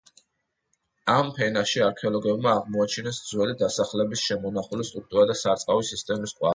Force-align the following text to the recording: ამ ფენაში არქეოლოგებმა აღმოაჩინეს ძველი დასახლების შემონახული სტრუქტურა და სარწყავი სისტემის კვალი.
ამ 1.15 1.29
ფენაში 1.39 1.83
არქეოლოგებმა 1.89 2.55
აღმოაჩინეს 2.63 3.21
ძველი 3.29 3.57
დასახლების 3.63 4.27
შემონახული 4.27 4.91
სტრუქტურა 4.93 5.31
და 5.33 5.41
სარწყავი 5.47 5.93
სისტემის 5.97 6.39
კვალი. 6.41 6.49